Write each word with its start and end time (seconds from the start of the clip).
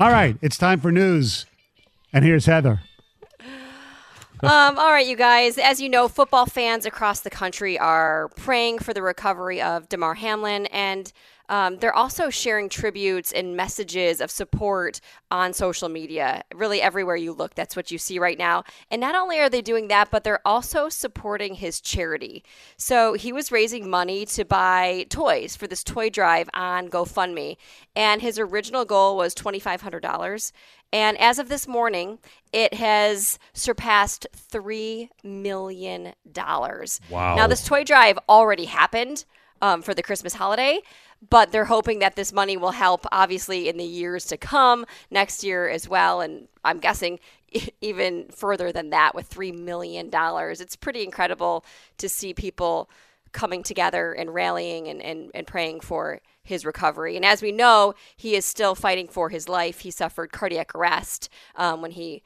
All 0.00 0.12
right, 0.12 0.36
it's 0.40 0.56
time 0.56 0.78
for 0.78 0.92
news. 0.92 1.44
And 2.12 2.24
here's 2.24 2.46
Heather. 2.46 2.82
um, 4.42 4.78
all 4.78 4.92
right, 4.92 5.04
you 5.04 5.16
guys. 5.16 5.58
As 5.58 5.80
you 5.80 5.88
know, 5.88 6.06
football 6.06 6.46
fans 6.46 6.86
across 6.86 7.18
the 7.20 7.30
country 7.30 7.76
are 7.76 8.28
praying 8.36 8.78
for 8.78 8.94
the 8.94 9.02
recovery 9.02 9.60
of 9.60 9.88
Damar 9.88 10.14
Hamlin, 10.14 10.66
and 10.66 11.12
um, 11.48 11.78
they're 11.78 11.94
also 11.94 12.30
sharing 12.30 12.68
tributes 12.68 13.32
and 13.32 13.56
messages 13.56 14.20
of 14.20 14.30
support 14.30 15.00
on 15.30 15.52
social 15.52 15.88
media. 15.88 16.42
Really, 16.54 16.82
everywhere 16.82 17.16
you 17.16 17.32
look, 17.32 17.54
that's 17.54 17.76
what 17.76 17.90
you 17.90 17.98
see 17.98 18.18
right 18.18 18.38
now. 18.38 18.64
And 18.90 19.00
not 19.00 19.14
only 19.14 19.38
are 19.38 19.48
they 19.48 19.62
doing 19.62 19.88
that, 19.88 20.10
but 20.10 20.24
they're 20.24 20.46
also 20.46 20.88
supporting 20.88 21.54
his 21.54 21.80
charity. 21.80 22.44
So 22.76 23.14
he 23.14 23.32
was 23.32 23.52
raising 23.52 23.88
money 23.88 24.26
to 24.26 24.44
buy 24.44 25.06
toys 25.08 25.56
for 25.56 25.66
this 25.66 25.84
toy 25.84 26.10
drive 26.10 26.48
on 26.54 26.88
GoFundMe, 26.88 27.56
and 27.96 28.20
his 28.22 28.38
original 28.38 28.84
goal 28.84 29.16
was 29.16 29.34
twenty 29.34 29.58
five 29.58 29.82
hundred 29.82 30.00
dollars. 30.00 30.52
And 30.92 31.18
as 31.18 31.38
of 31.38 31.48
this 31.48 31.68
morning, 31.68 32.18
it 32.52 32.74
has 32.74 33.38
surpassed 33.52 34.26
$3 34.50 35.10
million. 35.22 36.14
Wow. 36.34 37.36
Now, 37.36 37.46
this 37.46 37.62
toy 37.64 37.84
drive 37.84 38.18
already 38.26 38.64
happened 38.64 39.26
um, 39.62 39.82
for 39.82 39.94
the 39.94 40.02
Christmas 40.02 40.34
holiday, 40.34 40.80
but 41.30 41.50
they're 41.52 41.64
hoping 41.64 41.98
that 42.00 42.16
this 42.16 42.32
money 42.32 42.56
will 42.56 42.70
help, 42.70 43.06
obviously, 43.10 43.68
in 43.68 43.76
the 43.76 43.84
years 43.84 44.24
to 44.26 44.36
come, 44.36 44.86
next 45.10 45.42
year 45.42 45.68
as 45.68 45.88
well. 45.88 46.20
And 46.20 46.48
I'm 46.64 46.78
guessing 46.78 47.18
even 47.80 48.26
further 48.30 48.72
than 48.72 48.90
that 48.90 49.14
with 49.14 49.28
$3 49.30 49.58
million. 49.58 50.10
It's 50.12 50.76
pretty 50.76 51.02
incredible 51.02 51.64
to 51.98 52.08
see 52.08 52.34
people 52.34 52.88
coming 53.32 53.62
together 53.62 54.12
and 54.12 54.32
rallying 54.32 54.88
and, 54.88 55.02
and, 55.02 55.30
and 55.34 55.46
praying 55.46 55.80
for 55.80 56.20
his 56.42 56.64
recovery. 56.64 57.14
And 57.16 57.24
as 57.24 57.42
we 57.42 57.52
know, 57.52 57.94
he 58.16 58.34
is 58.34 58.44
still 58.44 58.74
fighting 58.74 59.06
for 59.06 59.28
his 59.28 59.48
life. 59.48 59.80
He 59.80 59.90
suffered 59.90 60.32
cardiac 60.32 60.74
arrest 60.74 61.28
um, 61.56 61.82
when 61.82 61.90
he 61.90 62.22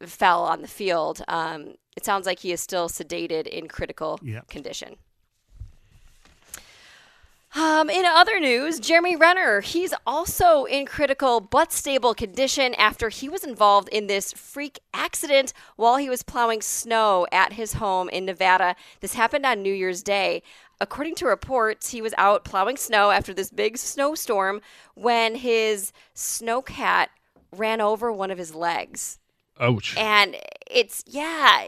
fell 0.00 0.44
on 0.44 0.62
the 0.62 0.68
field. 0.68 1.22
Um, 1.28 1.74
it 1.96 2.04
sounds 2.04 2.24
like 2.24 2.38
he 2.38 2.52
is 2.52 2.60
still 2.60 2.88
sedated 2.88 3.46
in 3.46 3.68
critical 3.68 4.18
Yep. 4.22 4.48
condition. 4.48 4.96
Um, 7.54 7.88
in 7.88 8.04
other 8.04 8.38
news, 8.38 8.78
Jeremy 8.78 9.16
Renner, 9.16 9.62
he's 9.62 9.94
also 10.06 10.64
in 10.64 10.84
critical 10.84 11.40
but 11.40 11.72
stable 11.72 12.12
condition 12.12 12.74
after 12.74 13.08
he 13.08 13.28
was 13.28 13.42
involved 13.42 13.88
in 13.88 14.06
this 14.06 14.32
freak 14.32 14.80
accident 14.92 15.54
while 15.76 15.96
he 15.96 16.10
was 16.10 16.22
plowing 16.22 16.60
snow 16.60 17.26
at 17.32 17.54
his 17.54 17.74
home 17.74 18.10
in 18.10 18.26
Nevada. 18.26 18.76
This 19.00 19.14
happened 19.14 19.46
on 19.46 19.62
New 19.62 19.72
Year's 19.72 20.02
Day. 20.02 20.42
According 20.78 21.14
to 21.16 21.26
reports, 21.26 21.90
he 21.90 22.02
was 22.02 22.14
out 22.18 22.44
plowing 22.44 22.76
snow 22.76 23.10
after 23.10 23.32
this 23.32 23.50
big 23.50 23.78
snowstorm 23.78 24.60
when 24.94 25.36
his 25.36 25.92
snowcat 26.14 27.06
ran 27.50 27.80
over 27.80 28.12
one 28.12 28.30
of 28.30 28.38
his 28.38 28.54
legs. 28.54 29.18
Ouch. 29.60 29.96
And 29.96 30.36
it's, 30.70 31.04
yeah, 31.06 31.64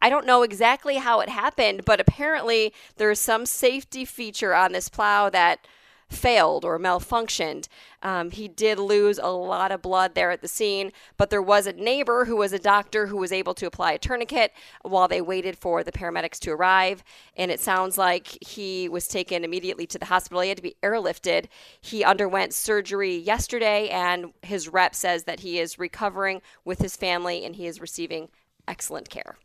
I 0.00 0.08
don't 0.08 0.26
know 0.26 0.42
exactly 0.42 0.96
how 0.96 1.20
it 1.20 1.28
happened, 1.28 1.84
but 1.84 2.00
apparently 2.00 2.72
there's 2.96 3.20
some 3.20 3.46
safety 3.46 4.04
feature 4.04 4.54
on 4.54 4.72
this 4.72 4.88
plow 4.88 5.30
that 5.30 5.66
failed 6.12 6.64
or 6.64 6.78
malfunctioned. 6.78 7.68
Um, 8.02 8.30
he 8.30 8.48
did 8.48 8.78
lose 8.78 9.18
a 9.18 9.28
lot 9.28 9.72
of 9.72 9.82
blood 9.82 10.14
there 10.14 10.30
at 10.30 10.40
the 10.40 10.48
scene, 10.48 10.92
but 11.16 11.30
there 11.30 11.42
was 11.42 11.66
a 11.66 11.72
neighbor 11.72 12.24
who 12.24 12.36
was 12.36 12.52
a 12.52 12.58
doctor 12.58 13.06
who 13.06 13.16
was 13.16 13.32
able 13.32 13.54
to 13.54 13.66
apply 13.66 13.92
a 13.92 13.98
tourniquet 13.98 14.52
while 14.82 15.08
they 15.08 15.20
waited 15.20 15.56
for 15.56 15.82
the 15.82 15.92
paramedics 15.92 16.38
to 16.40 16.50
arrive. 16.50 17.02
And 17.36 17.50
it 17.50 17.60
sounds 17.60 17.96
like 17.98 18.38
he 18.44 18.88
was 18.88 19.08
taken 19.08 19.44
immediately 19.44 19.86
to 19.86 19.98
the 19.98 20.06
hospital. 20.06 20.40
He 20.42 20.48
had 20.48 20.58
to 20.58 20.62
be 20.62 20.76
airlifted. 20.82 21.46
He 21.80 22.04
underwent 22.04 22.54
surgery 22.54 23.16
yesterday, 23.16 23.88
and 23.88 24.32
his 24.42 24.68
rep 24.68 24.94
says 24.94 25.24
that 25.24 25.40
he 25.40 25.58
is 25.58 25.78
recovering 25.78 26.42
with 26.64 26.80
his 26.80 26.96
family 26.96 27.44
and 27.44 27.56
he 27.56 27.66
is 27.66 27.80
receiving 27.80 28.28
excellent 28.66 29.08
care. 29.08 29.36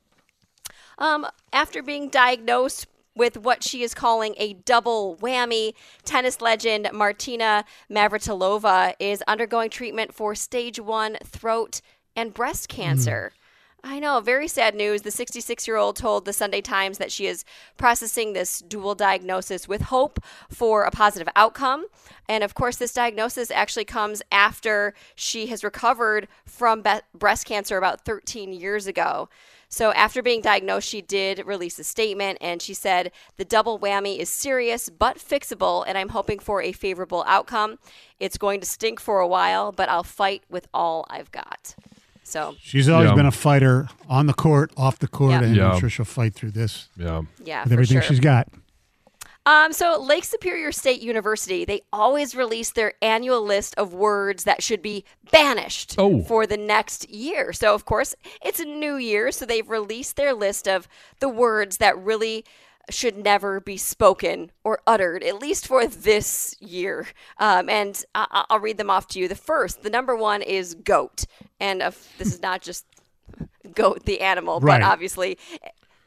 Um, 0.97 1.27
after 1.53 1.83
being 1.83 2.09
diagnosed 2.09 2.87
with 3.17 3.37
what 3.37 3.63
she 3.63 3.83
is 3.83 3.93
calling 3.93 4.35
a 4.37 4.53
double 4.53 5.17
whammy, 5.17 5.73
tennis 6.05 6.41
legend 6.41 6.89
Martina 6.93 7.65
Navratilova 7.89 8.93
is 8.99 9.23
undergoing 9.27 9.69
treatment 9.69 10.13
for 10.13 10.35
stage 10.35 10.79
one 10.79 11.17
throat 11.23 11.81
and 12.15 12.33
breast 12.33 12.69
mm. 12.69 12.75
cancer. 12.75 13.31
I 13.83 13.99
know, 13.99 14.19
very 14.19 14.47
sad 14.47 14.75
news. 14.75 15.03
The 15.03 15.11
66 15.11 15.67
year 15.67 15.77
old 15.77 15.95
told 15.95 16.25
the 16.25 16.33
Sunday 16.33 16.61
Times 16.61 16.97
that 16.97 17.11
she 17.11 17.27
is 17.27 17.45
processing 17.77 18.33
this 18.33 18.59
dual 18.59 18.95
diagnosis 18.95 19.67
with 19.67 19.83
hope 19.83 20.19
for 20.49 20.83
a 20.83 20.91
positive 20.91 21.29
outcome. 21.35 21.85
And 22.27 22.43
of 22.43 22.55
course, 22.55 22.77
this 22.77 22.93
diagnosis 22.93 23.51
actually 23.51 23.85
comes 23.85 24.21
after 24.31 24.93
she 25.15 25.47
has 25.47 25.63
recovered 25.63 26.27
from 26.45 26.81
be- 26.81 27.01
breast 27.13 27.45
cancer 27.45 27.77
about 27.77 28.03
13 28.03 28.51
years 28.51 28.87
ago. 28.87 29.29
So, 29.69 29.91
after 29.91 30.23
being 30.23 30.41
diagnosed, 30.41 30.87
she 30.87 31.01
did 31.01 31.45
release 31.45 31.77
a 31.77 31.83
statement 31.83 32.37
and 32.39 32.61
she 32.61 32.73
said, 32.73 33.11
The 33.35 33.45
double 33.45 33.77
whammy 33.77 34.17
is 34.17 34.29
serious 34.29 34.89
but 34.89 35.17
fixable, 35.17 35.83
and 35.85 35.97
I'm 35.97 36.09
hoping 36.09 36.39
for 36.39 36.61
a 36.61 36.71
favorable 36.71 37.23
outcome. 37.27 37.77
It's 38.17 38.37
going 38.37 38.61
to 38.61 38.65
stink 38.65 38.99
for 38.99 39.19
a 39.19 39.27
while, 39.27 39.73
but 39.73 39.89
I'll 39.89 40.03
fight 40.03 40.43
with 40.49 40.67
all 40.73 41.05
I've 41.09 41.31
got. 41.31 41.75
So, 42.27 42.55
She's 42.61 42.89
always 42.89 43.09
Yeah. 43.09 43.15
been 43.15 43.25
a 43.25 43.31
fighter 43.31 43.87
on 44.09 44.27
the 44.27 44.33
court, 44.33 44.71
off 44.75 44.99
the 44.99 45.07
court, 45.07 45.31
Yeah. 45.31 45.43
and 45.43 45.55
Yeah. 45.55 45.71
I'm 45.71 45.79
sure 45.79 45.89
she'll 45.89 46.03
fight 46.05 46.33
through 46.35 46.51
this 46.51 46.89
Yeah. 46.97 47.21
yeah, 47.43 47.63
with 47.63 47.71
everything 47.71 47.95
sure. 47.95 48.01
she's 48.03 48.19
got. 48.19 48.47
Um, 49.45 49.71
so 49.71 49.97
Lake 50.01 50.25
Superior 50.25 50.73
State 50.73 50.99
University, 51.01 51.63
they 51.63 51.83
always 51.93 52.35
release 52.35 52.71
their 52.71 52.95
annual 53.01 53.41
list 53.41 53.73
of 53.77 53.93
words 53.93 54.43
that 54.43 54.61
should 54.61 54.81
be 54.81 55.05
banished 55.31 55.95
Oh. 55.97 56.21
for 56.23 56.45
the 56.45 56.57
next 56.57 57.09
year. 57.09 57.53
So 57.53 57.73
of 57.73 57.85
course, 57.85 58.13
it's 58.41 58.59
a 58.59 58.65
new 58.65 58.97
year, 58.97 59.31
so 59.31 59.45
they've 59.45 59.69
released 59.69 60.17
their 60.17 60.33
list 60.33 60.67
of 60.67 60.89
the 61.21 61.29
words 61.29 61.77
that 61.77 61.97
really 61.97 62.43
should 62.89 63.17
never 63.17 63.59
be 63.59 63.75
spoken 63.77 64.51
or 64.63 64.79
uttered, 64.87 65.23
at 65.23 65.39
least 65.41 65.67
for 65.67 65.85
this 65.87 66.55
year. 66.61 67.07
Um, 67.37 67.69
and 67.69 68.03
I- 68.15 68.45
I'll 68.49 68.59
read 68.59 68.77
them 68.77 68.89
off 68.89 69.07
to 69.09 69.19
you. 69.19 69.27
The 69.27 69.35
first, 69.35 69.83
the 69.83 69.89
number 69.89 70.15
one 70.15 70.41
is 70.41 70.73
goat, 70.75 71.25
and 71.59 71.81
of, 71.83 72.07
this 72.17 72.33
is 72.33 72.41
not 72.41 72.61
just 72.61 72.85
goat 73.73 74.05
the 74.05 74.21
animal, 74.21 74.59
Right. 74.61 74.79
but 74.81 74.87
obviously 74.87 75.37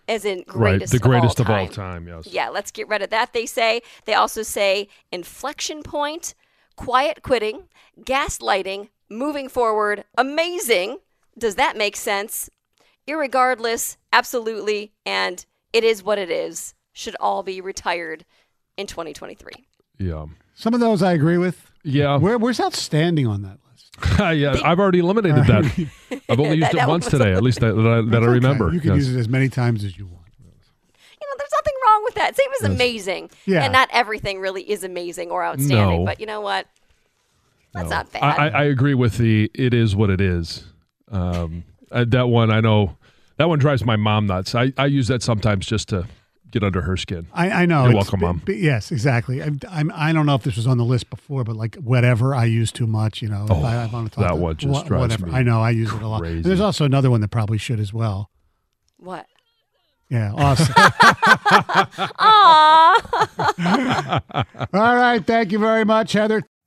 as 0.09 0.25
in 0.25 0.43
greatest 0.47 0.93
Right. 0.93 1.01
The 1.03 1.09
greatest 1.09 1.39
of 1.39 1.47
of 1.47 1.51
all 1.51 1.61
all 1.61 1.67
time. 1.69 2.07
time. 2.07 2.09
Yes. 2.09 2.27
Yeah, 2.27 2.49
let's 2.49 2.71
get 2.71 2.89
rid 2.89 3.03
of 3.03 3.11
that. 3.11 3.33
They 3.33 3.47
say 3.47 3.83
they 4.07 4.15
also 4.15 4.43
say 4.43 4.89
inflection 5.13 5.83
point, 5.83 6.35
quiet 6.77 7.23
quitting, 7.23 7.69
gaslighting, 8.01 8.89
moving 9.09 9.49
forward, 9.49 10.05
amazing. 10.17 10.99
Does 11.39 11.55
that 11.57 11.77
make 11.77 11.95
sense? 11.97 12.49
Irregardless, 13.07 13.97
absolutely, 14.13 14.93
and 15.05 15.45
it 15.73 15.85
is 15.85 16.03
what 16.03 16.19
it 16.19 16.31
is. 16.31 16.75
Should 16.93 17.17
all 17.21 17.43
be 17.43 17.61
retired 17.61 18.25
in 18.77 18.87
2023. 18.87 19.53
Yeah. 19.99 20.27
Some 20.55 20.75
of 20.75 20.81
those 20.81 21.03
I 21.03 21.13
agree 21.13 21.39
with. 21.39 21.71
Yeah. 21.85 22.17
Where, 22.17 22.37
where's 22.39 22.61
outstanding 22.61 23.27
on 23.27 23.43
that 23.43 23.59
list? 23.71 24.19
yeah. 24.37 24.57
I've 24.65 24.79
already 24.81 24.99
eliminated 24.99 25.45
that. 25.47 25.89
I've 26.29 26.41
only 26.41 26.57
used 26.59 26.63
That 26.73 26.75
it 26.75 26.79
one 26.81 26.89
once 26.89 27.07
today, 27.09 27.33
at 27.33 27.43
least 27.43 27.61
that, 27.61 27.75
that 27.75 27.87
I, 27.87 27.97
that 27.97 27.99
I 27.99 28.03
That's 28.03 28.15
okay. 28.17 28.27
remember. 28.27 28.73
You 28.73 28.81
can 28.81 28.91
Yes. 28.95 29.07
use 29.07 29.15
it 29.15 29.19
as 29.21 29.29
many 29.29 29.49
times 29.49 29.85
as 29.85 29.97
you 29.97 30.07
want. 30.07 30.17
You 30.39 30.47
know, 31.27 31.35
there's 31.39 31.51
nothing 31.53 31.75
wrong 31.87 32.05
with 32.05 32.15
that. 32.15 32.37
Same 32.37 32.51
as 32.61 32.69
amazing. 32.71 33.31
Yeah. 33.47 33.63
And 33.63 33.73
not 33.73 33.89
everything 33.93 34.41
really 34.41 34.69
is 34.69 34.83
amazing 34.85 35.31
or 35.31 35.45
outstanding, 35.45 36.01
No. 36.01 36.05
but 36.05 36.19
you 36.21 36.27
know 36.27 36.41
what? 36.41 36.67
That's 37.73 37.89
No. 37.89 37.97
not 37.97 38.13
bad. 38.13 38.23
I, 38.23 38.49
I, 38.49 38.49
I 38.49 38.65
agree 38.65 38.95
with 38.95 39.17
the 39.19 39.51
it 39.55 39.73
is 39.75 39.95
what 39.95 40.11
it 40.11 40.21
is. 40.21 40.65
Um, 41.11 41.65
uh, 41.93 42.05
that 42.09 42.29
one 42.29 42.51
I 42.51 42.61
know 42.61 42.97
that 43.41 43.49
one 43.49 43.59
drives 43.59 43.85
my 43.87 43.97
mom 43.97 44.27
nuts. 44.27 44.55
I, 44.55 44.73
I 44.77 44.85
use 44.87 45.09
that 45.09 45.23
sometimes 45.23 45.67
just 45.67 45.89
to 45.89 46.07
get 46.51 46.63
under 46.63 46.83
her 46.83 46.95
skin. 46.97 47.27
I, 47.33 47.51
I 47.63 47.67
know. 47.67 47.85
You're 47.87 47.95
welcome, 47.95 48.21
Mom. 48.21 48.43
but 48.45 48.57
yes, 48.57 48.93
exactly. 48.93 49.43
I'm, 49.43 49.59
I'm, 49.71 49.91
I 49.95 50.13
don't 50.13 50.27
know 50.27 50.35
if 50.35 50.43
this 50.43 50.57
was 50.57 50.67
on 50.67 50.77
the 50.79 50.85
list 50.85 51.09
before, 51.09 51.43
but 51.45 51.57
like 51.57 51.77
whatever 51.77 52.35
I 52.35 52.45
use 52.45 52.71
too 52.71 52.87
much, 52.87 53.23
you 53.23 53.29
know. 53.29 53.45
if 53.45 53.51
Oh, 53.51 53.63
I, 53.63 53.85
I 53.85 53.87
want 53.87 54.11
to 54.11 54.15
talk 54.15 54.25
that 54.29 54.35
to- 54.35 54.37
one 54.37 54.57
just 54.57 54.71
wha- 54.73 54.83
drives 54.83 55.01
whatever. 55.01 55.27
me 55.29 55.33
I 55.33 55.43
know. 55.43 55.63
I 55.63 55.71
use 55.71 55.91
it 55.93 56.03
a 56.03 56.07
lot. 56.09 56.23
And 56.25 56.45
there's 56.45 56.61
also 56.61 56.85
another 56.85 57.11
one 57.11 57.21
that 57.23 57.31
probably 57.31 57.57
should 57.59 57.81
as 57.81 57.93
well. 57.95 58.31
what? 58.99 59.25
Yeah, 60.11 60.33
awesome. 60.35 60.67
Aww. 60.75 62.27
All 64.75 64.97
right. 64.97 65.25
Thank 65.25 65.53
you 65.53 65.59
very 65.61 65.85
much, 65.85 66.13
Heather. 66.13 66.43